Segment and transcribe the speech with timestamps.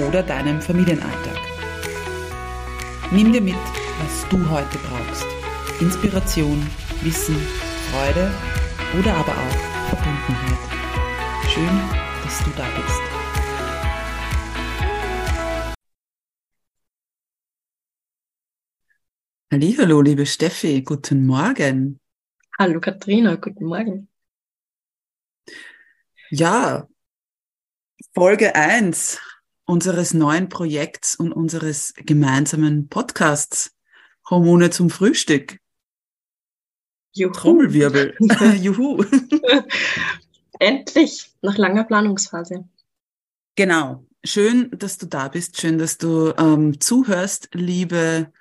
[0.00, 1.38] oder deinem Familienalltag.
[3.10, 5.26] Nimm dir mit, was du heute brauchst.
[5.80, 6.58] Inspiration,
[7.02, 7.36] Wissen,
[7.90, 8.30] Freude
[8.98, 10.58] oder aber auch Verbundenheit.
[11.48, 11.80] Schön,
[12.22, 13.02] dass du da bist.
[19.78, 22.00] Hallo, liebe Steffi, guten Morgen.
[22.58, 24.08] Hallo Katharina, guten Morgen.
[26.30, 26.88] Ja,
[28.12, 29.20] Folge 1
[29.66, 33.72] unseres neuen Projekts und unseres gemeinsamen Podcasts
[34.30, 35.58] Hormone zum Frühstück.
[37.12, 37.32] Juhu.
[37.32, 38.14] Trommelwirbel.
[38.60, 39.04] Juhu.
[40.58, 42.68] Endlich, nach langer Planungsphase.
[43.56, 44.04] Genau.
[44.24, 45.60] Schön, dass du da bist.
[45.60, 48.32] Schön, dass du ähm, zuhörst, liebe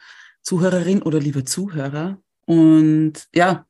[0.41, 2.17] Zuhörerin oder liebe Zuhörer.
[2.45, 3.65] Und ja,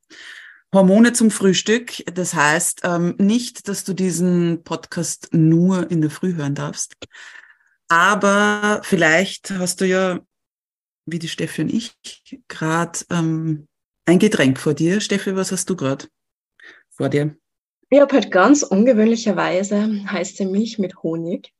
[0.73, 2.03] Hormone zum Frühstück.
[2.13, 6.95] Das heißt ähm, nicht, dass du diesen Podcast nur in der Früh hören darfst.
[7.87, 10.19] Aber vielleicht hast du ja,
[11.05, 11.93] wie die Steffi und ich,
[12.47, 13.67] gerade ähm,
[14.05, 15.01] ein Getränk vor dir.
[15.01, 16.07] Steffi, was hast du gerade
[16.89, 17.35] vor dir?
[17.89, 21.53] Ich habe halt ganz ungewöhnlicherweise heiße Milch mit Honig,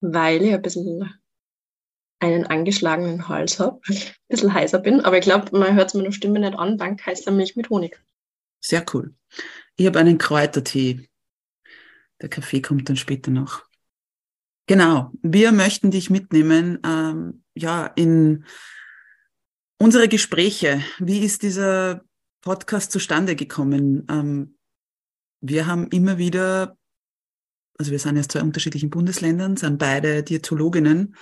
[0.00, 1.12] weil ich ein bisschen
[2.18, 5.00] einen angeschlagenen Hals habe, ein bisschen heißer bin.
[5.00, 8.00] Aber ich glaube, man hört es meiner Stimme nicht an, dank heißer Milch mit Honig.
[8.60, 9.14] Sehr cool.
[9.76, 11.08] Ich habe einen Kräutertee.
[12.20, 13.66] Der Kaffee kommt dann später noch.
[14.66, 18.44] Genau, wir möchten dich mitnehmen, ähm, ja, in
[19.78, 20.82] unsere Gespräche.
[20.98, 22.02] Wie ist dieser
[22.40, 24.04] Podcast zustande gekommen?
[24.10, 24.58] Ähm,
[25.40, 26.76] wir haben immer wieder,
[27.78, 31.14] also wir sind aus zwei unterschiedlichen Bundesländern, sind beide Diätologinnen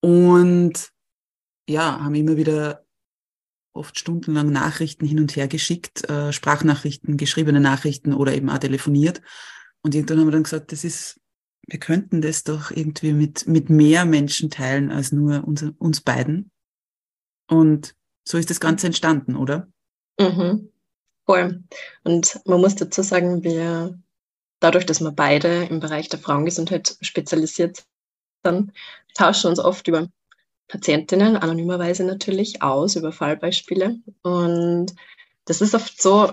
[0.00, 0.90] und
[1.68, 2.86] ja, haben immer wieder
[3.74, 9.20] oft stundenlang Nachrichten hin und her geschickt, äh, Sprachnachrichten, geschriebene Nachrichten oder eben auch telefoniert.
[9.82, 11.20] Und irgendwann haben wir dann gesagt, das ist
[11.68, 16.50] wir könnten das doch irgendwie mit, mit mehr Menschen teilen als nur uns, uns beiden.
[17.46, 19.68] Und so ist das Ganze entstanden, oder?
[20.18, 20.72] Mhm.
[21.26, 21.62] Voll.
[22.04, 23.98] Und man muss dazu sagen, wir,
[24.60, 27.84] dadurch, dass wir beide im Bereich der Frauengesundheit spezialisiert
[28.44, 28.72] sind,
[29.14, 30.08] tauschen uns oft über
[30.68, 33.98] Patientinnen, anonymerweise natürlich, aus, über Fallbeispiele.
[34.22, 34.94] Und
[35.44, 36.32] das ist oft so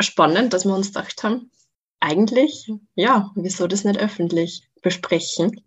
[0.00, 1.50] spannend, dass wir uns gedacht haben,
[1.98, 5.62] eigentlich, ja, wieso das nicht öffentlich besprechen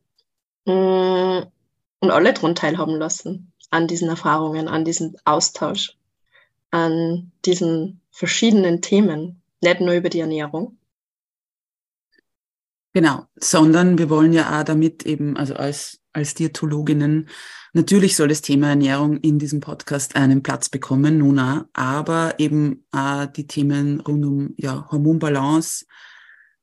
[0.64, 1.42] mm,
[2.00, 5.98] und alle daran teilhaben lassen an diesen Erfahrungen, an diesem Austausch,
[6.72, 10.78] an diesen verschiedenen Themen, nicht nur über die Ernährung.
[12.94, 17.28] Genau, sondern wir wollen ja auch damit eben, also als, als Diätologinnen,
[17.74, 22.86] natürlich soll das Thema Ernährung in diesem Podcast einen Platz bekommen, nun auch, aber eben
[22.94, 25.86] auch die Themen rund um ja, Hormonbalance,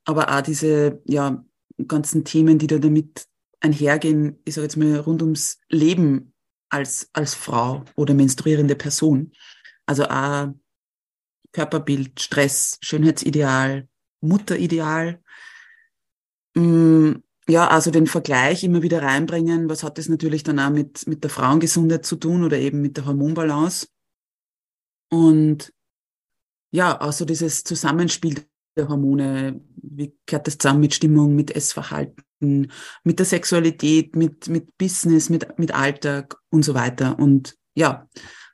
[0.06, 1.44] aber auch diese ja,
[1.86, 3.26] ganzen Themen, die da damit
[3.60, 6.32] einhergehen, ich sage jetzt mal rund ums Leben
[6.68, 9.32] als, als Frau oder menstruierende Person.
[9.86, 10.48] Also auch
[11.52, 13.88] Körperbild, Stress, Schönheitsideal,
[14.20, 15.22] Mutterideal.
[16.54, 17.12] Mm,
[17.48, 19.68] ja, also den Vergleich immer wieder reinbringen.
[19.68, 22.96] Was hat das natürlich dann auch mit, mit der Frauengesundheit zu tun oder eben mit
[22.96, 23.86] der Hormonbalance?
[25.08, 25.72] Und
[26.72, 28.44] ja, also dieses Zusammenspiel
[28.76, 32.70] Hormone, wie gehört das zusammen mit Stimmung, mit Essverhalten,
[33.04, 37.18] mit der Sexualität, mit, mit Business, mit, mit Alltag und so weiter.
[37.18, 38.08] Und ja,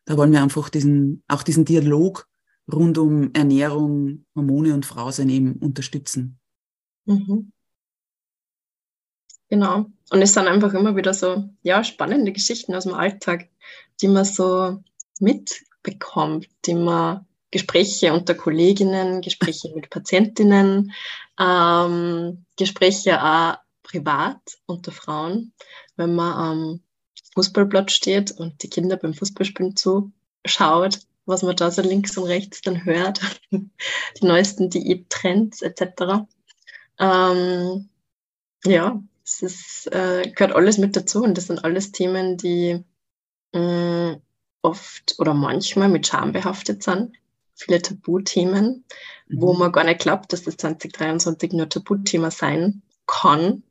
[0.05, 2.29] da wollen wir einfach diesen, auch diesen Dialog
[2.73, 6.39] rund um Ernährung, Hormone und Frausein eben unterstützen.
[7.05, 7.53] Mhm.
[9.49, 9.87] Genau.
[10.11, 13.49] Und es sind einfach immer wieder so, ja, spannende Geschichten aus dem Alltag,
[14.01, 14.83] die man so
[15.21, 20.93] mitbekommt, die man Gespräche unter Kolleginnen, Gespräche mit Patientinnen,
[21.39, 25.53] ähm, Gespräche auch privat unter Frauen,
[25.97, 26.81] wenn man am
[27.35, 32.63] Fußballplatz steht und die Kinder beim Fußballspielen zuschaut, was man da so links und rechts
[32.63, 33.21] dann hört,
[33.53, 36.27] die neuesten Diättrends etc.
[36.99, 37.91] Ähm,
[38.65, 42.83] ja, es ist, äh, gehört alles mit dazu und das sind alles Themen, die
[43.53, 44.23] mh, mm,
[44.63, 47.13] oft oder manchmal mit Scham behaftet sind
[47.63, 48.85] viele Tabuthemen,
[49.29, 49.41] mhm.
[49.41, 53.63] wo man gar nicht glaubt, dass das 2023 nur Tabuthema sein kann.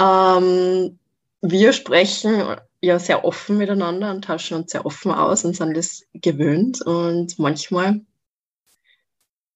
[0.00, 0.98] Ähm,
[1.42, 6.04] wir sprechen ja sehr offen miteinander und tauschen uns sehr offen aus und sind das
[6.14, 6.80] gewöhnt.
[6.82, 8.00] Und manchmal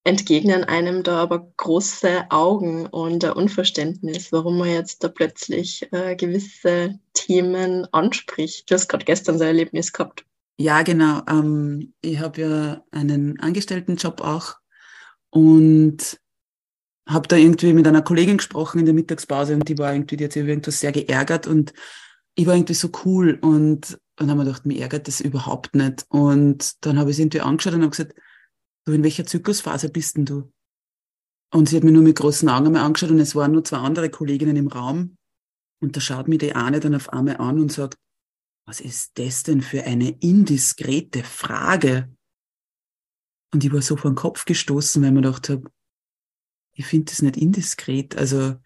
[0.05, 6.15] entgegnen einem da aber große Augen und ein Unverständnis, warum man jetzt da plötzlich äh,
[6.15, 8.71] gewisse Themen anspricht.
[8.71, 10.26] Du hast gerade gestern so ein Erlebnis gehabt.
[10.59, 11.23] Ja, genau.
[11.29, 14.55] Ähm, ich habe ja einen Angestelltenjob auch
[15.31, 16.19] und
[17.09, 20.25] habe da irgendwie mit einer Kollegin gesprochen in der Mittagspause und die war irgendwie, die
[20.25, 21.73] hat sich über irgendwas sehr geärgert und
[22.35, 26.07] ich war irgendwie so cool und dann haben wir gedacht, mir ärgert das überhaupt nicht.
[26.09, 28.15] Und dann habe ich sie irgendwie angeschaut und habe gesagt,
[28.87, 30.53] du, in welcher Zyklusphase bist denn du?
[31.53, 33.79] Und sie hat mir nur mit großen Augen einmal angeschaut und es waren nur zwei
[33.79, 35.17] andere Kolleginnen im Raum.
[35.81, 37.99] Und da schaut mir die eine dann auf einmal an und sagt,
[38.67, 42.13] was ist das denn für eine indiskrete Frage?
[43.53, 45.71] Und ich war so vor den Kopf gestoßen, weil ich mir gedacht habe,
[46.75, 48.19] ich finde das nicht indiskret.
[48.19, 48.57] Also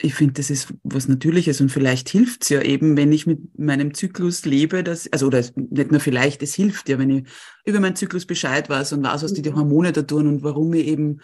[0.00, 3.58] ich finde, das ist was Natürliches und vielleicht hilft es ja eben, wenn ich mit
[3.58, 7.28] meinem Zyklus lebe, dass, also oder nicht nur vielleicht, es hilft ja, wenn ich
[7.64, 10.72] über meinen Zyklus Bescheid weiß und weiß, was die, die Hormone da tun und warum
[10.74, 11.20] ich eben,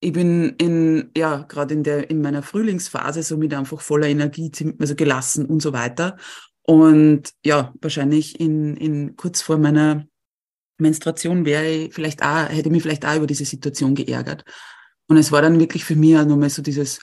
[0.00, 4.94] ich bin in, ja, gerade in der, in meiner Frühlingsphase somit einfach voller Energie, also
[4.94, 6.16] gelassen und so weiter.
[6.62, 10.06] Und ja, wahrscheinlich in, in kurz vor meiner
[10.78, 14.44] Menstruation wäre ich vielleicht auch, hätte mich vielleicht auch über diese Situation geärgert.
[15.08, 17.00] Und es war dann wirklich für mich auch nochmal so dieses,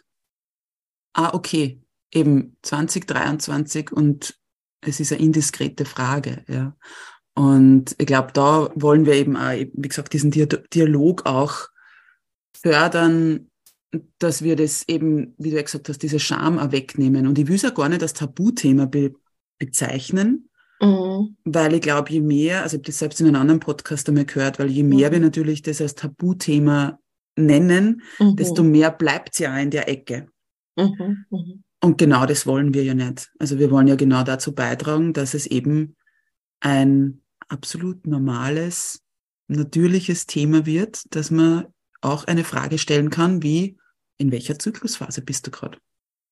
[1.13, 1.81] ah, okay,
[2.13, 4.39] eben 2023 und
[4.81, 6.75] es ist eine indiskrete Frage, ja.
[7.33, 11.67] Und ich glaube, da wollen wir eben auch, wie gesagt, diesen Dialog auch
[12.59, 13.51] fördern,
[14.17, 17.27] dass wir das eben, wie du ja gesagt hast, diese Scham auch wegnehmen.
[17.27, 19.13] Und ich will es ja gar nicht als Tabuthema be
[19.57, 20.49] bezeichnen,
[20.81, 21.37] mhm.
[21.43, 24.25] weil ich glaube, je mehr, also ich habe das selbst in einem anderen Podcast einmal
[24.25, 25.13] gehört, weil je mehr mhm.
[25.13, 26.99] wir natürlich das als Tabuthema
[27.35, 28.35] nennen, mhm.
[28.35, 30.27] desto mehr bleibt es ja in der Ecke.
[30.75, 31.63] Mhm, mhm.
[31.81, 33.31] Und genau das wollen wir ja nicht.
[33.39, 35.95] Also wir wollen ja genau dazu beitragen, dass es eben
[36.59, 39.03] ein absolut normales,
[39.47, 41.67] natürliches Thema wird, dass man
[42.01, 43.77] auch eine Frage stellen kann, wie
[44.17, 45.77] in welcher Zyklusphase bist du gerade?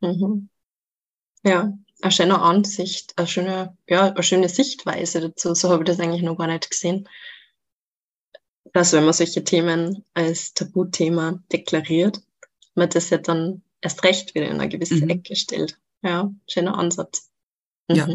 [0.01, 0.50] Mhm.
[1.44, 5.54] Ja, eine schöne Ansicht, eine schöne, ja, eine schöne Sichtweise dazu.
[5.54, 7.08] So habe ich das eigentlich noch gar nicht gesehen.
[8.74, 12.22] Dass wenn man solche Themen als Tabuthema deklariert,
[12.74, 15.10] man das ja dann erst recht wieder in eine gewisse mhm.
[15.10, 15.80] Ecke stellt.
[16.02, 17.32] Ja, schöner Ansatz.
[17.88, 17.96] Mhm.
[17.96, 18.08] Ja.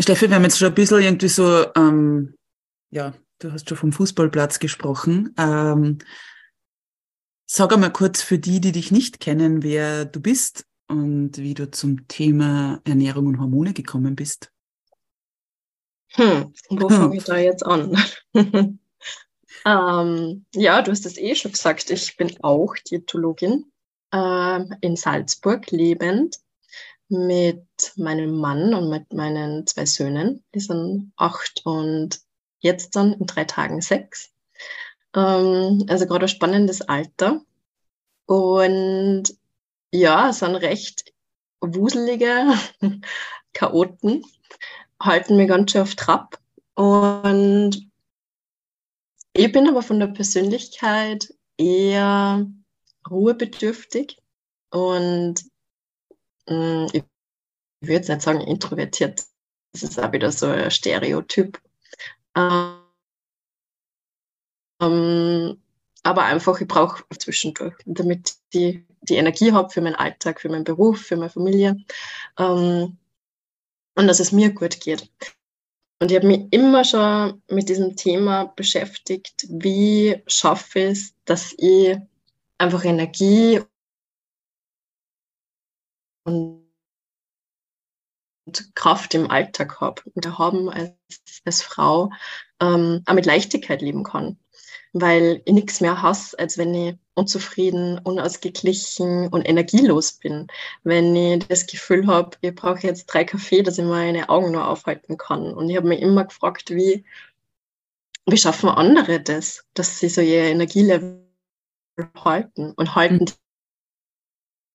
[0.00, 2.36] Steffi, wir haben jetzt schon ein bisschen irgendwie so, ähm,
[2.90, 5.32] ja, du hast schon vom Fußballplatz gesprochen.
[5.38, 5.98] Ähm,
[7.46, 11.70] sag einmal kurz für die, die dich nicht kennen, wer du bist und wie du
[11.70, 14.50] zum Thema Ernährung und Hormone gekommen bist.
[16.12, 17.96] Hm, wo fange ich da jetzt an?
[18.34, 18.78] ähm,
[20.54, 23.72] ja, du hast es eh schon gesagt, ich bin auch Diätologin
[24.12, 26.36] äh, in Salzburg lebend
[27.08, 27.66] mit
[27.96, 30.44] meinem Mann und mit meinen zwei Söhnen.
[30.54, 32.20] Die sind acht und
[32.60, 34.30] jetzt dann in drei Tagen sechs.
[35.14, 37.42] Ähm, also gerade ein spannendes Alter.
[38.26, 39.34] Und
[39.94, 41.12] ja, sind recht
[41.60, 42.52] wuselige
[43.52, 44.24] Chaoten,
[45.00, 46.38] halten mir ganz schön auf Trab.
[46.74, 47.88] Und
[49.32, 52.44] ich bin aber von der Persönlichkeit eher
[53.08, 54.18] ruhebedürftig
[54.70, 55.44] und
[56.48, 57.04] mh, mm, ich
[57.80, 59.24] würde jetzt nicht sagen introvertiert,
[59.72, 61.60] das ist auch wieder so ein Stereotyp.
[62.36, 62.80] Ähm,
[66.04, 70.64] aber einfach, ich brauche zwischendurch, damit ich die Energie habe für meinen Alltag, für meinen
[70.64, 71.76] Beruf, für meine Familie
[72.38, 72.98] ähm,
[73.96, 75.10] und dass es mir gut geht.
[76.00, 81.54] Und ich habe mich immer schon mit diesem Thema beschäftigt, wie schaffe ich es, dass
[81.56, 81.96] ich
[82.58, 83.62] einfach Energie
[86.24, 86.64] und
[88.74, 90.92] Kraft im Alltag habe und haben als,
[91.46, 92.10] als Frau
[92.60, 94.38] ähm, auch mit Leichtigkeit leben kann.
[94.96, 100.46] Weil ich nichts mehr hasse, als wenn ich unzufrieden, unausgeglichen und energielos bin.
[100.84, 104.68] Wenn ich das Gefühl habe, ich brauche jetzt drei Kaffee, dass ich meine Augen nur
[104.68, 105.52] aufhalten kann.
[105.52, 107.04] Und ich habe mich immer gefragt, wie,
[108.26, 111.24] wie schaffen andere das, dass sie so ihr Energielevel
[112.16, 113.26] halten und halten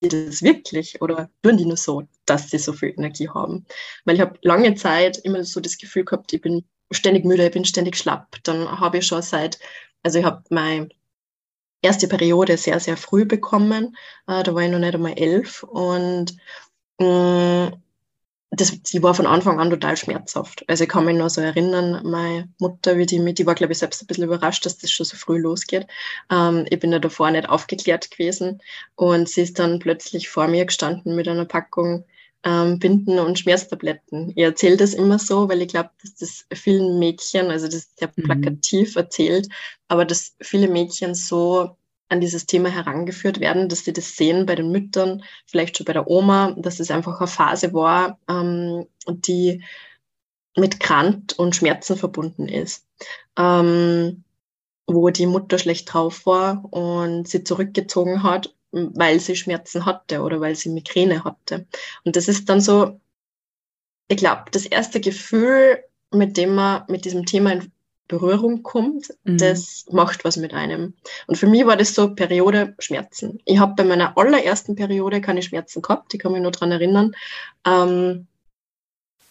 [0.01, 3.65] die das wirklich oder tun die nur so, dass sie so viel Energie haben?
[4.05, 7.51] Weil ich habe lange Zeit immer so das Gefühl gehabt, ich bin ständig müde, ich
[7.51, 8.37] bin ständig schlapp.
[8.43, 9.59] Dann habe ich schon seit,
[10.03, 10.89] also ich habe meine
[11.81, 13.95] erste Periode sehr, sehr früh bekommen.
[14.27, 16.37] Äh, da war ich noch nicht einmal elf und
[16.99, 17.83] mh, mm,
[18.51, 20.67] das, die war von Anfang an total schmerzhaft.
[20.67, 23.73] Also ich kann mich nur so erinnern, meine Mutter, wie die mit, die war, glaube
[23.73, 25.85] ich, selbst ein bisschen überrascht, dass das schon so früh losgeht.
[26.31, 28.61] Ähm, ich bin ja davor nicht aufgeklärt gewesen
[28.95, 32.05] und sie ist dann plötzlich vor mir gestanden mit einer Packung
[32.43, 34.31] ähm, Binden und Schmerztabletten.
[34.35, 37.99] Ich erzähle das immer so, weil ich glaube, dass das vielen Mädchen, also das ist
[37.99, 38.23] sehr mhm.
[38.23, 39.49] plakativ erzählt,
[39.87, 41.75] aber dass viele Mädchen so
[42.07, 45.93] an dieses Thema herangeführt werden, dass sie das sehen bei den Müttern, vielleicht schon bei
[45.93, 49.63] der Oma, dass es einfach eine Phase war, ähm, die
[50.57, 52.87] mit Krant und Schmerzen verbunden ist.
[53.37, 54.23] Ähm,
[54.87, 60.39] wo die Mutter schlecht drauf war und sie zurückgezogen hat weil sie Schmerzen hatte oder
[60.41, 61.65] weil sie Migräne hatte.
[62.03, 62.99] Und das ist dann so,
[64.07, 67.71] ich glaube, das erste Gefühl, mit dem man mit diesem Thema in
[68.09, 69.37] Berührung kommt, mhm.
[69.37, 70.95] das macht was mit einem.
[71.27, 73.39] Und für mich war das so Periode Schmerzen.
[73.45, 77.13] Ich habe bei meiner allerersten Periode keine Schmerzen gehabt, ich kann mich nur dran erinnern.
[77.65, 78.27] Ähm,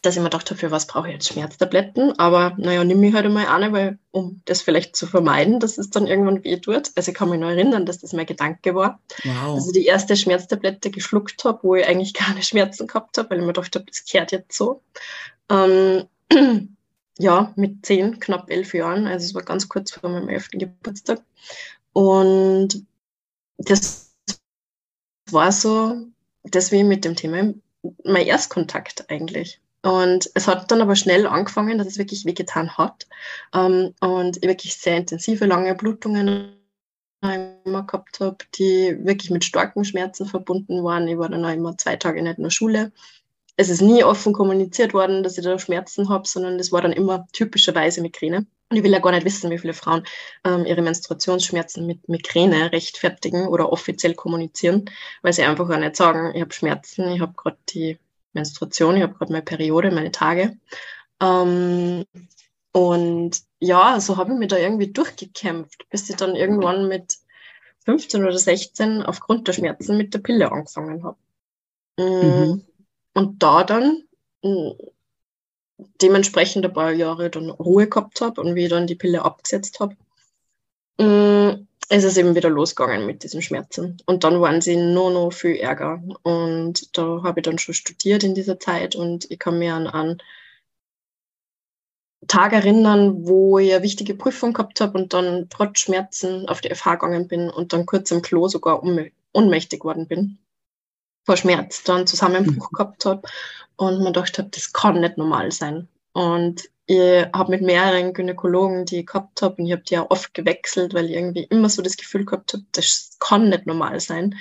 [0.03, 2.19] dass ich mir gedacht habe, für was brauche ich jetzt Schmerztabletten?
[2.19, 5.91] Aber naja, nimm mich halt einmal eine, weil, um das vielleicht zu vermeiden, dass es
[5.91, 6.93] dann irgendwann weh tut.
[6.95, 9.01] Also ich kann mich noch erinnern, dass das mein Gedanke war.
[9.25, 9.57] Wow.
[9.57, 13.45] Also die erste Schmerztablette geschluckt habe, wo ich eigentlich keine Schmerzen gehabt habe, weil ich
[13.45, 14.83] mir gedacht habe, das kehrt jetzt so.
[15.51, 16.07] Ähm,
[17.19, 19.07] ja, mit zehn, knapp elf Jahren.
[19.07, 21.23] Also es war ganz kurz vor meinem elften Geburtstag.
[21.93, 22.85] Und
[23.59, 24.13] das
[25.31, 25.97] war so,
[26.45, 27.53] das wie mit dem Thema
[28.05, 29.61] mein Erstkontakt eigentlich.
[29.89, 33.07] Und es hat dann aber schnell angefangen, dass es wirklich wehgetan hat.
[33.55, 36.53] Ähm, und ich wirklich sehr intensive, lange Blutungen
[37.23, 41.09] immer gehabt habe, die wirklich mit starken Schmerzen verbunden waren.
[41.09, 42.93] Ich war dann auch immer zwei Tage nicht in der Schule.
[43.57, 46.93] Es ist nie offen kommuniziert worden, dass ich da Schmerzen habe, sondern das war dann
[46.93, 48.47] immer typischerweise Migräne.
[48.69, 50.05] Und ich will ja gar nicht wissen, wie viele Frauen
[50.45, 54.91] ähm, ihre Menstruationsschmerzen mit Migräne rechtfertigen oder offiziell kommunizieren,
[55.23, 57.99] weil sie einfach auch nicht sagen, ich habe Schmerzen, ich habe gerade die
[58.33, 60.57] Menstruation, ich habe gerade meine Periode, meine Tage.
[61.21, 62.05] Ähm,
[62.73, 67.19] und ja, so habe ich mich da irgendwie durchgekämpft, bis ich dann irgendwann mit
[67.85, 71.19] 15 oder 16 aufgrund der Schmerzen mit der Pille angefangen habe.
[71.97, 72.65] Mm, mhm.
[73.15, 74.05] Und da dann
[74.43, 74.73] mm,
[76.03, 79.81] dementsprechend ein paar Jahre dann Ruhe gehabt habe und wie ich dann die Pille abgesetzt
[79.81, 79.97] habe,
[81.91, 83.99] mm, ist es eben wieder losgegangen mit diesen Schmerzen.
[84.07, 86.03] Und dann waren sie nur noch viel ärger.
[86.23, 89.87] Und da habe ich dann schon studiert in dieser Zeit und ich kann mir an
[89.87, 90.23] einen
[92.27, 96.75] Tag erinnern, wo ich eine wichtige Prüfung gehabt habe und dann trotz Schmerzen auf die
[96.75, 98.83] FH gegangen bin und dann kurz im Klo sogar
[99.33, 100.39] ohnmächtig geworden bin.
[101.25, 102.77] Vor Schmerz, dann Zusammenbruch mhm.
[102.77, 103.23] gehabt habe
[103.77, 105.89] und man dachte, das kann nicht normal sein.
[106.13, 110.11] Und ich habe mit mehreren Gynäkologen, die ich gehabt habe, und ich habe die auch
[110.11, 114.01] oft gewechselt, weil ich irgendwie immer so das Gefühl gehabt habe, das kann nicht normal
[114.01, 114.37] sein.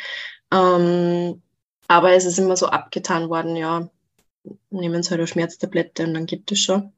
[0.54, 1.42] Ähm,
[1.90, 3.90] aber es ist immer so abgetan worden, ja,
[4.70, 6.94] nehmen Sie halt eine Schmerztablette und dann gibt es schon.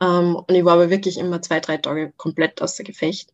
[0.00, 3.32] Ähm, und ich war aber wirklich immer zwei, drei Tage komplett außer Gefecht.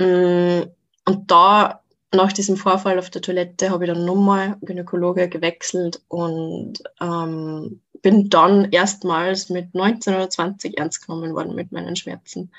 [0.00, 0.62] Mm,
[1.06, 1.82] und da
[2.14, 8.28] nach diesem Vorfall auf der Toilette habe ich dann nochmal Gynäkologe gewechselt und ähm, bin
[8.28, 12.52] dann erstmals mit 19 oder 20 ernst genommen worden mit meinen Schmerzen.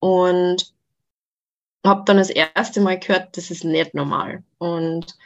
[0.00, 0.74] Und
[1.84, 4.44] habe dann das erste Mal gehört, das ist nicht normal.
[4.58, 5.16] Und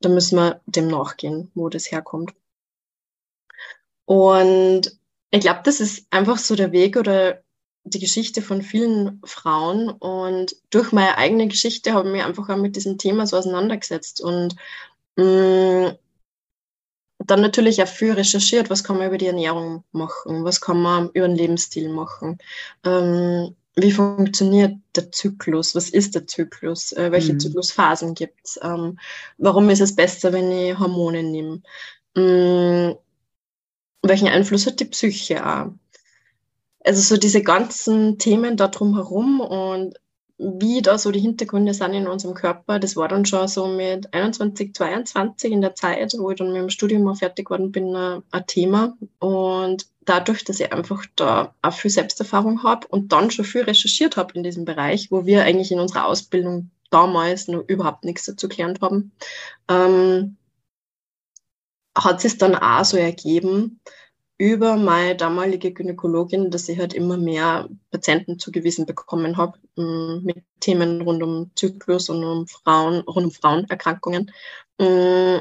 [0.00, 2.34] da müssen wir dem nachgehen, wo das herkommt.
[4.06, 4.98] Und
[5.30, 7.42] ich glaube, das ist einfach so der Weg oder
[7.84, 12.56] die Geschichte von vielen Frauen und durch meine eigene Geschichte habe ich mich einfach auch
[12.56, 14.56] mit diesem Thema so auseinandergesetzt und
[15.16, 15.98] mh, mm,
[17.18, 21.10] dann natürlich auch viel recherchiert, was kann man über die Ernährung machen, was kann man
[21.10, 22.38] über den Lebensstil machen,
[22.84, 27.40] ähm, wie funktioniert der Zyklus, was ist der Zyklus, äh, welche mhm.
[27.40, 28.98] Zyklusphasen gibt es, ähm,
[29.38, 31.62] warum ist es besser, wenn ich Hormone nehme,
[32.16, 32.96] ähm,
[34.02, 35.72] welchen Einfluss hat die Psyche auch?
[36.84, 39.94] Also so diese ganzen Themen da drumherum und
[40.58, 44.12] wie da so die Hintergründe sind in unserem Körper, das war dann schon so mit
[44.12, 47.94] 21, 22 in der Zeit, wo ich dann mit dem Studium mal fertig geworden bin,
[47.94, 48.96] ein, Thema.
[49.18, 54.16] Und dadurch, dass ich einfach da auch viel Selbsterfahrung habe und dann schon viel recherchiert
[54.16, 58.48] habe in diesem Bereich, wo wir eigentlich in unserer Ausbildung damals noch überhaupt nichts dazu
[58.48, 59.12] gelernt haben,
[59.68, 60.36] ähm,
[61.96, 63.80] hat es dann auch so ergeben,
[64.44, 70.44] über meine damalige Gynäkologin, dass ich halt immer mehr Patienten zugewiesen bekommen habe mm, mit
[70.60, 74.30] Themen rund um Zyklus und um Frauen, rund um Frauenerkrankungen.
[74.78, 75.38] Mm,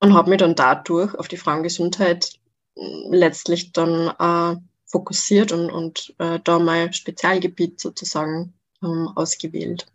[0.00, 2.40] und habe mich dann dadurch auf die Frauengesundheit
[2.74, 9.86] mm, letztlich dann äh, fokussiert und, und äh, da mein Spezialgebiet sozusagen ähm, ausgewählt.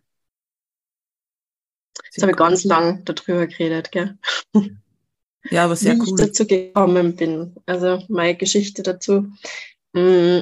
[2.04, 4.16] Jetzt habe ich ganz lang darüber geredet, gell?
[5.50, 6.06] Ja, aber sehr wie cool.
[6.08, 7.54] ich dazu gekommen bin.
[7.66, 9.26] Also meine Geschichte dazu.
[9.92, 10.40] Mm,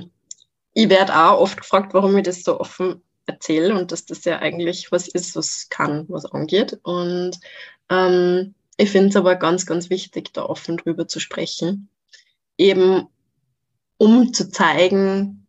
[0.74, 4.38] ich werde auch oft gefragt, warum ich das so offen erzähle und dass das ja
[4.38, 6.78] eigentlich was ist, was kann, was angeht.
[6.82, 7.38] Und
[7.88, 11.88] ähm, ich finde es aber ganz, ganz wichtig, da offen drüber zu sprechen.
[12.56, 13.08] Eben
[13.98, 15.46] um zu zeigen,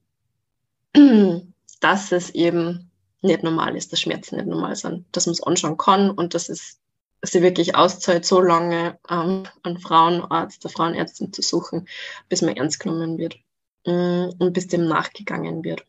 [1.79, 2.91] dass es eben
[3.22, 6.50] nicht normal ist, dass Schmerzen nicht normal sind, dass man es anschauen kann und dass
[6.50, 6.77] es
[7.31, 11.87] sie wirklich auszahlt, so lange ähm, einen Frauenarzt, eine Frauenärztin zu suchen,
[12.29, 13.37] bis man ernst genommen wird
[13.85, 15.85] mm, und bis dem nachgegangen wird.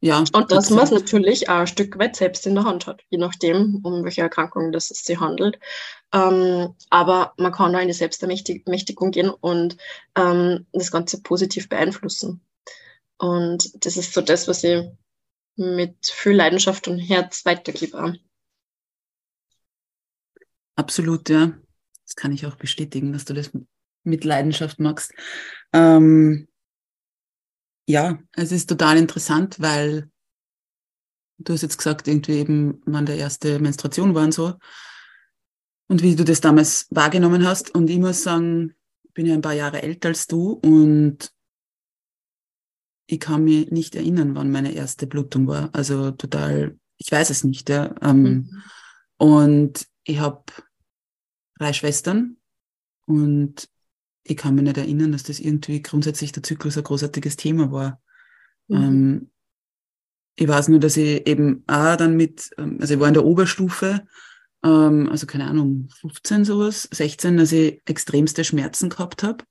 [0.00, 0.18] Ja.
[0.18, 3.18] Und dass man es natürlich auch ein Stück weit selbst in der Hand hat, je
[3.18, 5.60] nachdem, um welche Erkrankung das es sich handelt.
[6.12, 9.76] Ähm, aber man kann da in die Selbstermächtigung gehen und
[10.16, 12.44] ähm, das Ganze positiv beeinflussen.
[13.16, 14.88] Und das ist so das, was ich
[15.56, 18.14] mit viel Leidenschaft und Herz weitergebe.
[20.74, 21.52] Absolut, ja.
[22.06, 23.50] Das kann ich auch bestätigen, dass du das
[24.04, 25.12] mit Leidenschaft magst.
[25.72, 26.48] Ähm,
[27.86, 30.10] ja, es ist total interessant, weil
[31.38, 34.54] du hast jetzt gesagt, irgendwie eben, wann der erste Menstruation war und so.
[35.88, 37.74] Und wie du das damals wahrgenommen hast.
[37.74, 41.32] Und ich muss sagen, ich bin ja ein paar Jahre älter als du und
[43.12, 45.68] ich kann mich nicht erinnern, wann meine erste Blutung war.
[45.74, 47.68] Also total, ich weiß es nicht.
[47.68, 47.94] Ja.
[48.00, 48.62] Ähm, mhm.
[49.18, 50.44] Und ich habe
[51.58, 52.38] drei Schwestern
[53.04, 53.68] und
[54.24, 58.00] ich kann mich nicht erinnern, dass das irgendwie grundsätzlich der Zyklus ein großartiges Thema war.
[58.68, 58.76] Mhm.
[58.76, 59.30] Ähm,
[60.36, 63.26] ich weiß nur, dass ich eben auch dann mit, ähm, also ich war in der
[63.26, 64.06] Oberstufe,
[64.64, 69.44] ähm, also keine Ahnung, 15 sowas, 16, dass ich extremste Schmerzen gehabt habe.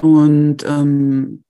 [0.00, 1.42] Und ähm,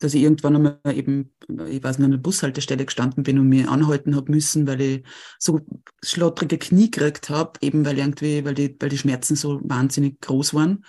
[0.00, 1.32] dass ich irgendwann einmal eben,
[1.68, 5.02] ich weiß nicht, an der Bushaltestelle gestanden bin und mir anhalten habe müssen, weil ich
[5.38, 5.60] so
[6.02, 10.54] schlottrige Knie gekriegt habe, eben weil irgendwie, weil die, weil die Schmerzen so wahnsinnig groß
[10.54, 10.84] waren.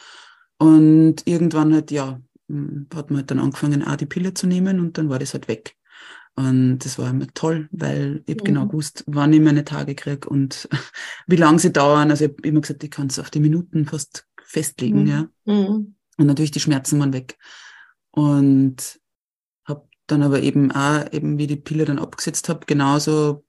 [0.57, 4.79] Und irgendwann halt, ja, hm, hat man halt dann angefangen, auch die Pille zu nehmen
[4.79, 5.75] und dann war das halt weg.
[6.35, 8.43] Und das war immer toll, weil ich mhm.
[8.43, 10.69] genau gewusst, wann ich meine Tage kriege und
[11.27, 12.09] wie lange sie dauern.
[12.09, 15.07] Also ich habe immer gesagt, ich kann es auf die Minuten fast festlegen, mhm.
[15.07, 15.29] ja.
[15.45, 15.95] Mhm.
[16.17, 17.37] Und natürlich die Schmerzen waren weg.
[18.11, 19.00] Und
[20.11, 23.45] dann aber eben auch, eben wie die Pille dann abgesetzt habe, genauso,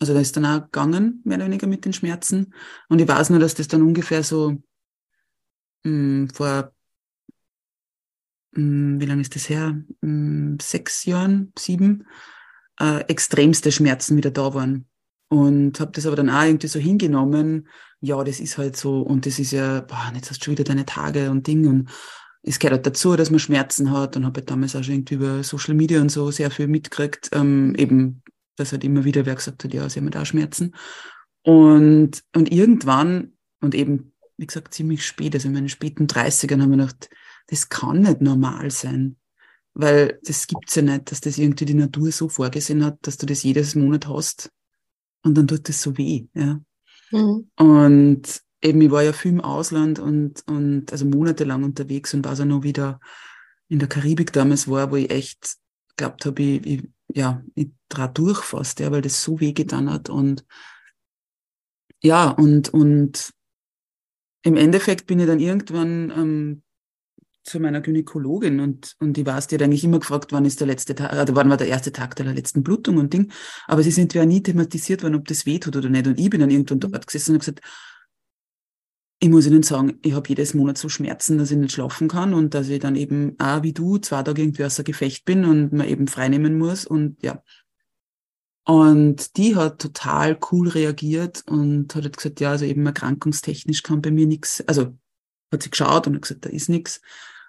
[0.00, 2.54] also da ist dann auch gegangen, mehr oder weniger mit den Schmerzen.
[2.88, 4.60] Und ich weiß nur, dass das dann ungefähr so mh,
[5.84, 6.72] hm, vor,
[8.52, 9.72] mh, hm, wie lange ist das her?
[9.72, 12.06] Mh, hm, sechs Jahren, sieben,
[12.80, 14.88] äh, extremste Schmerzen wieder da waren.
[15.28, 17.68] Und habe das aber dann auch irgendwie so hingenommen,
[18.00, 20.64] ja, das ist halt so und das ist ja, boah, jetzt hast du schon wieder
[20.64, 21.90] deine Tage und Ding und
[22.48, 25.14] es gehört halt dazu, dass man Schmerzen hat und habe halt damals auch schon irgendwie
[25.14, 28.22] über Social Media und so sehr viel mitgekriegt, ähm, eben,
[28.56, 30.74] dass halt immer wieder wer gesagt hat, ja, sie haben da Schmerzen.
[31.42, 36.70] Und, und irgendwann, und eben wie gesagt, ziemlich spät, also in meinen späten 30ern haben
[36.70, 37.10] wir gedacht,
[37.48, 39.16] das kann nicht normal sein.
[39.74, 43.26] Weil das gibt's ja nicht, dass das irgendwie die Natur so vorgesehen hat, dass du
[43.26, 44.50] das jedes Monat hast.
[45.22, 46.60] Und dann tut das so weh, ja.
[47.10, 47.50] Mhm.
[47.56, 52.36] Und eben, ich war ja viel im Ausland und, und also monatelang unterwegs und war
[52.36, 53.00] so noch wieder
[53.68, 55.56] in der Karibik damals war, wo ich echt
[55.96, 59.90] glaubt habe, ich, ich, ja, ich draht durch fast, ja, weil das so weh getan
[59.90, 60.44] hat und
[62.00, 63.32] ja, und, und
[64.42, 66.62] im Endeffekt bin ich dann irgendwann ähm,
[67.48, 70.66] zu meiner Gynäkologin und, und die weiß, die hat eigentlich immer gefragt, wann ist der
[70.66, 73.32] letzte Tag, oder wann war der erste Tag der letzten Blutung und Ding.
[73.66, 76.06] Aber sie sind ja nie thematisiert worden, ob das weh tut oder nicht.
[76.06, 77.60] Und ich bin dann irgendwann dort gesessen und habe gesagt,
[79.20, 82.34] ich muss Ihnen sagen, ich habe jedes Monat so Schmerzen, dass ich nicht schlafen kann
[82.34, 85.72] und dass ich dann eben auch wie du zwei Tage irgendwie außer Gefecht bin und
[85.72, 86.86] man eben freinehmen muss.
[86.86, 87.42] Und ja,
[88.64, 94.02] und die hat total cool reagiert und hat halt gesagt, ja, also eben erkrankungstechnisch kann
[94.02, 94.96] bei mir nichts, also
[95.50, 97.00] hat sie geschaut und hat gesagt, da ist nichts.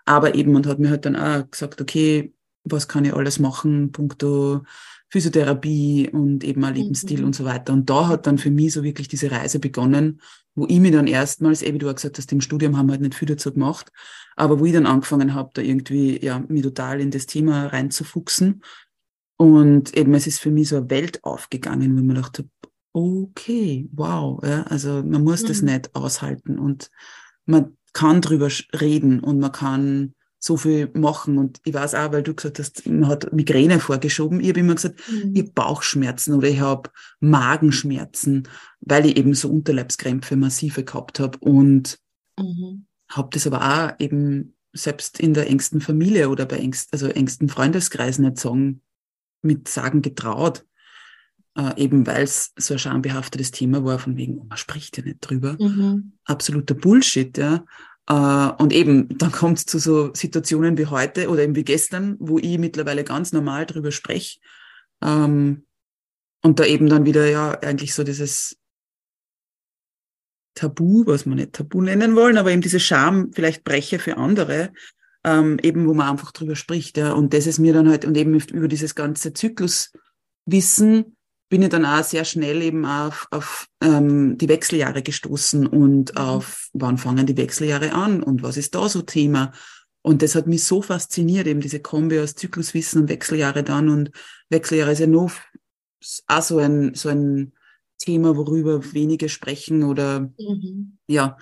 [0.05, 3.91] Aber eben, und hat mir halt dann auch gesagt, okay, was kann ich alles machen,
[3.91, 4.63] punkto
[5.09, 7.25] Physiotherapie und eben ein Lebensstil mhm.
[7.25, 7.73] und so weiter.
[7.73, 10.21] Und da hat dann für mich so wirklich diese Reise begonnen,
[10.59, 12.93] wo ich mir dann erstmals, eh wie du auch gesagt hast, im Studium haben wir
[12.93, 13.91] halt nicht viel dazu gemacht,
[14.35, 18.63] aber wo ich dann angefangen habe, da irgendwie, ja, mich total in das Thema reinzufuchsen
[19.37, 22.49] und eben, es ist für mich so eine Welt aufgegangen, wo ich mir gedacht habe,
[22.93, 25.47] okay, wow, ja, also man muss mhm.
[25.47, 26.91] das nicht aushalten und
[27.45, 31.37] man kann drüber reden und man kann so viel machen.
[31.37, 34.39] Und ich weiß auch, weil du gesagt hast, man hat Migräne vorgeschoben.
[34.39, 35.33] Ich habe immer gesagt, mhm.
[35.33, 38.47] ich habe Bauchschmerzen oder ich habe Magenschmerzen,
[38.79, 41.37] weil ich eben so Unterleibskrämpfe massive gehabt habe.
[41.39, 41.99] Und
[42.37, 42.85] mhm.
[43.09, 47.49] habe das aber auch eben selbst in der engsten Familie oder bei engst, also engsten
[47.49, 48.81] Freundeskreisen nicht sagen
[49.41, 50.65] mit Sagen getraut,
[51.57, 55.19] äh, eben weil es so ein schambehaftetes Thema war, von wegen, man spricht ja nicht
[55.21, 55.57] drüber.
[55.59, 56.13] Mhm.
[56.25, 57.65] Absoluter Bullshit, ja.
[58.09, 62.17] Äh, und eben, dann kommt es zu so Situationen wie heute oder eben wie gestern,
[62.19, 64.39] wo ich mittlerweile ganz normal drüber spreche.
[65.01, 65.65] Ähm,
[66.41, 68.57] und da eben dann wieder ja eigentlich so dieses
[70.55, 74.73] Tabu, was man nicht Tabu nennen wollen, aber eben diese Scham vielleicht breche für andere,
[75.23, 76.97] ähm, eben wo man einfach drüber spricht.
[76.97, 77.13] Ja.
[77.13, 81.15] Und das ist mir dann halt, und eben über dieses ganze Zykluswissen
[81.49, 86.17] bin ich dann auch sehr schnell eben auf, auf ähm, die Wechseljahre gestoßen und mhm.
[86.17, 89.51] auf, wann fangen die Wechseljahre an und was ist da so Thema.
[90.01, 93.89] Und das hat mich so fasziniert, eben diese Kombi aus Zykluswissen und Wechseljahre dann.
[93.89, 94.11] Und
[94.49, 95.31] Wechseljahre ist ja nur
[96.27, 97.53] auch so ein, so ein
[97.97, 100.97] Thema, worüber wenige sprechen oder mhm.
[101.07, 101.37] ja.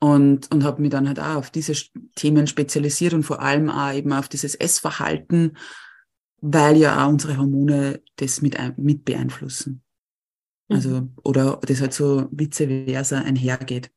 [0.00, 1.72] Und, und habe mich dann halt auch auf diese
[2.14, 5.56] Themen spezialisiert und vor allem auch eben auf dieses Essverhalten,
[6.40, 9.82] weil ja auch unsere Hormone das mit, mit beeinflussen.
[10.68, 11.12] Also, mhm.
[11.24, 13.90] oder das halt so vice versa einhergeht.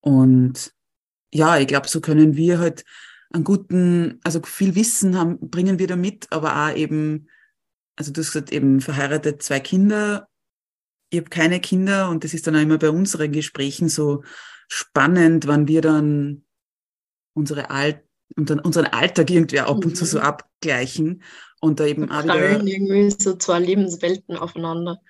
[0.00, 0.74] Und
[1.32, 2.84] ja, ich glaube, so können wir halt
[3.30, 7.28] einen guten, also viel Wissen haben, bringen wir da mit, aber auch eben,
[7.96, 10.28] also du hast gesagt, eben verheiratet, zwei Kinder.
[11.10, 14.22] Ich habe keine Kinder und das ist dann auch immer bei unseren Gesprächen so
[14.68, 16.44] spannend, wann wir dann
[17.34, 18.03] unsere Alt
[18.36, 20.24] und dann unseren Alltag irgendwie ab und zu so mhm.
[20.24, 21.22] abgleichen
[21.60, 25.00] und da eben auch wieder irgendwie so zwei Lebenswelten aufeinander.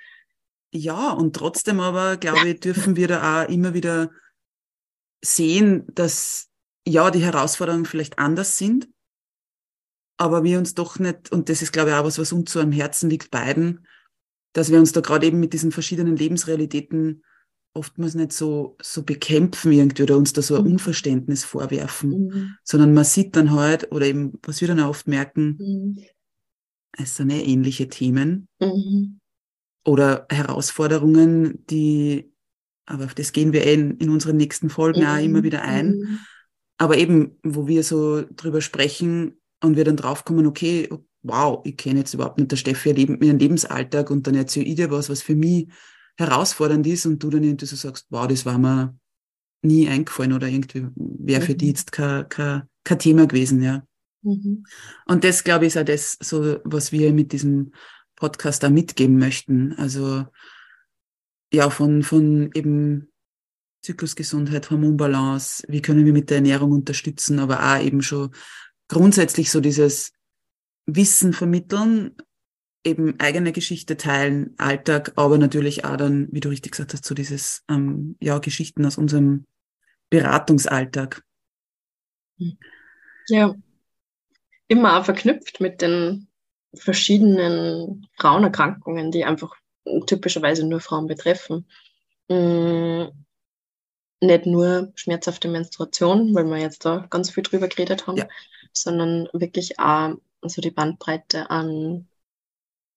[0.73, 4.11] Ja, und trotzdem aber, glaube ich, dürfen wir da auch immer wieder
[5.25, 6.49] sehen, dass
[6.87, 8.89] ja, die Herausforderungen vielleicht anders sind,
[10.17, 12.61] aber wir uns doch nicht, und das ist, glaube ich, auch was, was uns so
[12.61, 13.87] am Herzen liegt, beiden,
[14.53, 17.25] dass wir uns da gerade eben mit diesen verschiedenen Lebensrealitäten
[17.75, 20.73] oftmals nicht so, so bekämpfen irgendwie oder uns da so ein mhm.
[20.73, 22.55] Unverständnis vorwerfen, mhm.
[22.63, 25.99] sondern man sieht dann halt, oder eben, was wir dann auch oft merken, mhm.
[26.97, 29.19] es sind eh ähnliche Themen mhm.
[29.85, 32.33] oder Herausforderungen, die,
[32.87, 35.45] aber auf das gehen wir in, in unseren nächsten Folgen auch immer mhm.
[35.45, 35.99] wieder ein.
[35.99, 36.19] Mhm.
[36.79, 40.89] Aber eben, wo wir so drüber sprechen und wir dann draufkommen, okay,
[41.23, 44.91] wow, ich kenne jetzt überhaupt nicht der Steffi ihren Lebensalltag und dann erzähle ich dir
[44.91, 45.69] was, was für mich
[46.17, 48.97] herausfordernd ist und du dann irgendwie so sagst, wow, das war mir
[49.63, 51.59] nie eingefallen oder irgendwie wäre für mhm.
[51.59, 53.87] die jetzt kein, kein, kein Thema gewesen, ja.
[54.23, 54.65] Mhm.
[55.07, 57.73] Und das, glaube ich, ist auch das, so, was wir mit diesem
[58.17, 59.75] Podcast da mitgeben möchten.
[59.75, 60.27] Also,
[61.53, 63.13] ja, von, von eben
[63.83, 68.31] Zyklusgesundheit, Hormonbalance, wie können wir mit der Ernährung unterstützen, aber auch eben schon
[68.89, 70.13] grundsätzlich so dieses
[70.87, 72.17] Wissen vermitteln,
[72.85, 77.15] eben eigene Geschichte teilen, Alltag, aber natürlich auch dann, wie du richtig gesagt hast, so
[77.15, 79.47] dieses, ähm, ja, Geschichten aus unserem
[80.11, 81.23] Beratungsalltag.
[83.29, 83.55] Ja,
[84.69, 86.29] immer auch verknüpft mit den
[86.75, 89.55] verschiedenen Frauenerkrankungen, die einfach
[90.07, 91.67] typischerweise nur Frauen betreffen.
[92.29, 93.07] Mm,
[94.21, 98.29] nicht nur schmerzhafte Menstruation, weil wir jetzt da ganz viel drüber geredet haben, ja.
[98.73, 102.09] sondern wirklich auch so die Bandbreite an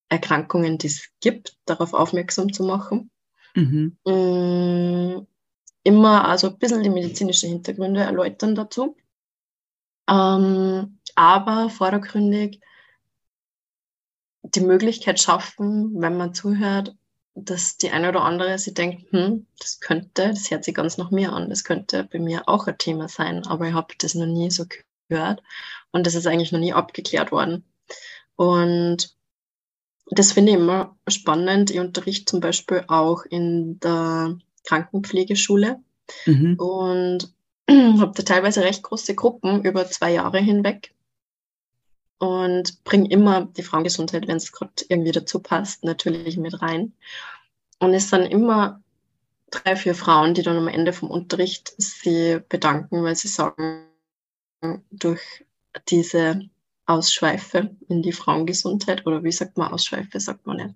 [0.10, 3.12] Erkrankungen, die es gibt, darauf aufmerksam zu machen.
[3.56, 3.98] Mhm.
[4.06, 5.28] Mm,
[5.84, 8.96] immer also ein bisschen die medizinischen Hintergründe erläutern dazu.
[10.10, 12.62] Ähm, aber vordergründig
[14.44, 16.96] die Möglichkeit schaffen, wenn man zuhört,
[17.36, 21.12] dass die eine oder andere sie denkt, hm, das könnte, das hört sich ganz nach
[21.12, 24.26] mir an, das könnte bei mir auch ein Thema sein, aber ich habe das noch
[24.26, 24.66] nie so
[25.08, 25.44] gehört
[25.92, 27.64] und das ist eigentlich noch nie abgeklärt worden.
[28.36, 29.17] Und
[30.10, 31.72] das finde ich immer spannend.
[31.72, 35.80] Ich unterrichte zum Beispiel auch in der Krankenpflegeschule
[36.26, 36.56] mhm.
[36.56, 37.34] und
[37.70, 40.94] habe da teilweise recht große Gruppen über zwei Jahre hinweg
[42.20, 46.94] und bringe immer die Frauengesundheit, wenn es gerade irgendwie dazu passt, natürlich mit rein.
[47.80, 48.82] Und es sind immer
[49.52, 53.86] drei, vier Frauen, die dann am Ende vom Unterricht sie bedanken, weil sie sagen,
[54.90, 55.46] durch
[55.90, 56.42] diese
[56.88, 60.76] Ausschweife in die Frauengesundheit oder wie sagt man Ausschweife, sagt man nicht.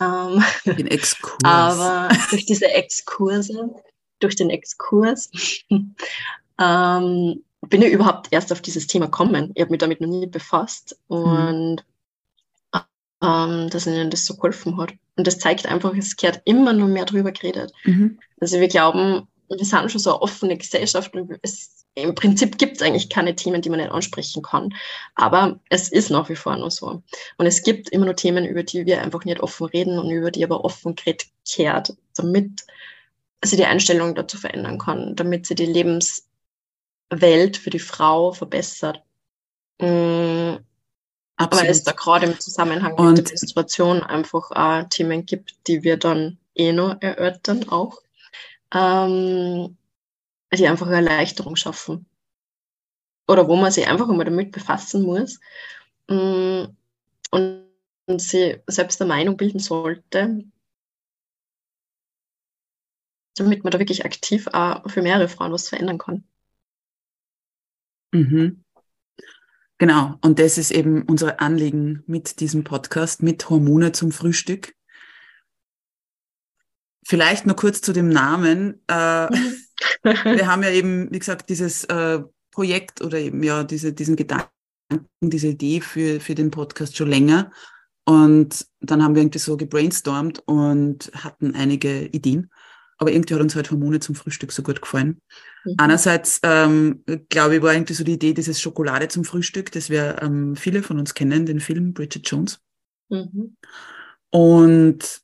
[0.00, 1.38] Ähm, den Exkurs.
[1.44, 3.70] Aber durch diese Exkurse,
[4.18, 5.30] durch den Exkurs
[5.70, 9.52] ähm, bin ich überhaupt erst auf dieses Thema gekommen.
[9.54, 11.84] Ich habe mich damit noch nie befasst und
[12.72, 12.80] mhm.
[13.22, 14.94] ähm, dass ihnen das so geholfen hat.
[15.16, 17.72] Und das zeigt einfach, es gehört immer nur mehr drüber geredet.
[17.84, 18.18] Mhm.
[18.40, 22.76] Also wir glauben, wir sind schon so eine offene Gesellschaft und es im Prinzip gibt
[22.76, 24.72] es eigentlich keine Themen, die man nicht ansprechen kann.
[25.16, 27.02] Aber es ist nach wie vor nur so.
[27.36, 30.30] Und es gibt immer nur Themen, über die wir einfach nicht offen reden und über
[30.30, 32.64] die aber offen geredet kehrt, damit
[33.44, 39.02] sie die Einstellung dazu verändern kann, damit sie die Lebenswelt für die Frau verbessert.
[39.80, 40.60] Mhm.
[41.36, 45.82] Aber es da gerade im Zusammenhang und mit der Menstruation einfach auch Themen gibt, die
[45.82, 48.02] wir dann eh noch erörtern auch.
[48.72, 49.76] Ähm,
[50.52, 52.06] die einfach Erleichterung schaffen.
[53.28, 55.40] Oder wo man sich einfach immer damit befassen muss.
[56.08, 56.64] Mm,
[57.30, 57.70] und
[58.18, 60.44] sich selbst eine Meinung bilden sollte,
[63.36, 66.24] damit man da wirklich aktiv auch für mehrere Frauen was verändern kann.
[68.12, 68.64] Mhm.
[69.78, 74.74] Genau, und das ist eben unser Anliegen mit diesem Podcast, mit Hormone zum Frühstück.
[77.06, 78.82] Vielleicht noch kurz zu dem Namen.
[78.86, 78.92] Äh,
[80.02, 84.50] wir haben ja eben, wie gesagt, dieses äh, Projekt oder eben ja diese, diesen Gedanken,
[85.20, 87.50] diese Idee für, für den Podcast schon länger.
[88.04, 92.50] Und dann haben wir irgendwie so gebrainstormt und hatten einige Ideen.
[92.98, 95.20] Aber irgendwie hat uns halt Hormone zum Frühstück so gut gefallen.
[95.64, 95.74] Mhm.
[95.78, 100.20] Einerseits, ähm, glaube ich, war irgendwie so die Idee dieses Schokolade zum Frühstück, das wir
[100.20, 102.60] ähm, viele von uns kennen, den Film Bridget Jones.
[103.08, 103.56] Mhm.
[104.30, 105.22] Und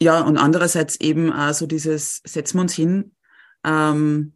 [0.00, 3.16] ja, und andererseits eben auch so dieses, setzen wir uns hin,
[3.64, 4.34] ähm,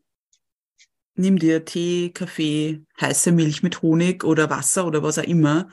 [1.14, 5.68] nimm dir Tee, Kaffee, heiße Milch mit Honig oder Wasser oder was auch immer.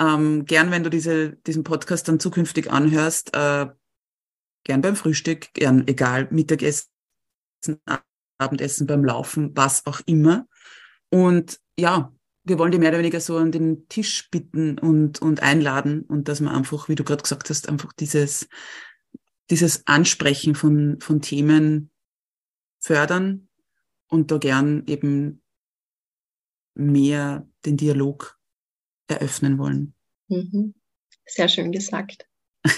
[0.00, 3.66] Ähm, gern, wenn du diese, diesen Podcast dann zukünftig anhörst, äh,
[4.64, 6.88] gern beim Frühstück, gern egal, Mittagessen,
[8.38, 10.46] Abendessen, beim Laufen, was auch immer.
[11.10, 12.12] Und ja,
[12.44, 16.26] wir wollen die mehr oder weniger so an den Tisch bitten und, und einladen und
[16.26, 18.48] dass man einfach, wie du gerade gesagt hast, einfach dieses,
[19.52, 21.90] dieses Ansprechen von, von Themen
[22.80, 23.50] fördern
[24.08, 25.42] und da gern eben
[26.74, 28.40] mehr den Dialog
[29.08, 29.94] eröffnen wollen.
[30.28, 30.74] Mhm.
[31.26, 32.26] Sehr schön gesagt.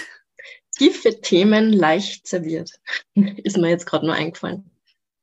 [0.77, 2.71] Tiefe Themen leicht serviert.
[3.15, 4.69] Ist mir jetzt gerade nur eingefallen.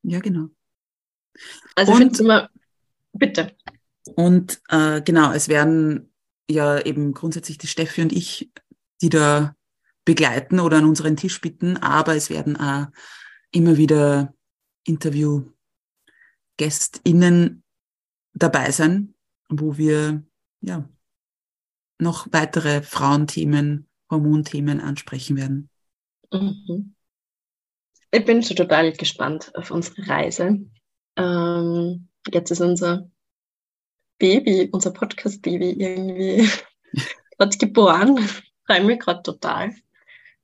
[0.02, 0.48] Ja, genau.
[1.76, 2.48] Also und, immer,
[3.12, 3.54] bitte.
[4.14, 6.14] Und äh, genau, es werden
[6.50, 8.50] ja eben grundsätzlich die Steffi und ich,
[9.02, 9.54] die da
[10.04, 12.86] begleiten oder an unseren Tisch bitten, aber es werden auch
[13.52, 14.34] immer wieder
[14.84, 15.44] Interview
[16.56, 17.62] GästInnen
[18.34, 19.14] dabei sein,
[19.48, 20.22] wo wir
[20.60, 20.88] ja
[21.98, 25.70] noch weitere Frauenthemen, Hormonthemen ansprechen werden.
[26.32, 26.94] Mhm.
[28.10, 30.60] Ich bin schon total gespannt auf unsere Reise.
[31.16, 33.10] Ähm, jetzt ist unser
[34.18, 36.48] Baby, unser Podcast-Baby irgendwie
[37.38, 38.18] gerade geboren.
[38.66, 39.74] Freue mich gerade total.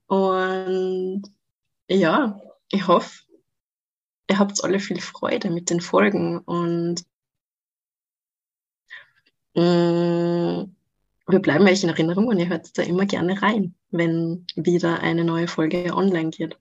[0.09, 1.23] Und
[1.88, 2.40] ja,
[2.71, 3.23] ich hoffe,
[4.29, 7.05] ihr habt alle viel Freude mit den Folgen und
[9.55, 10.75] mh, mm,
[11.31, 15.25] wir bleiben euch in Erinnerung und ihr hört da immer gerne rein, wenn wieder eine
[15.25, 16.59] neue Folge online geht.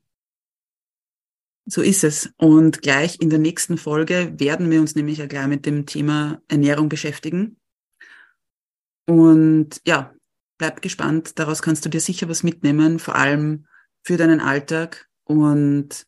[1.66, 2.34] So ist es.
[2.38, 6.42] Und gleich in der nächsten Folge werden wir uns nämlich ja gleich mit dem Thema
[6.50, 7.58] Ernährung beschäftigen.
[9.06, 10.14] Und ja,
[10.58, 11.40] bleib gespannt.
[11.40, 13.68] Daraus kannst du dir sicher was mitnehmen, vor allem
[14.04, 15.08] für deinen Alltag.
[15.24, 16.08] Und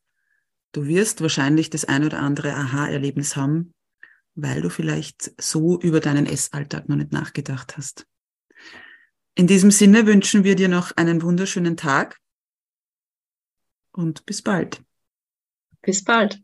[0.71, 3.73] Du wirst wahrscheinlich das ein oder andere Aha-Erlebnis haben,
[4.35, 8.05] weil du vielleicht so über deinen Essalltag noch nicht nachgedacht hast.
[9.33, 12.19] In diesem Sinne wünschen wir dir noch einen wunderschönen Tag
[13.91, 14.83] und bis bald.
[15.81, 16.41] Bis bald.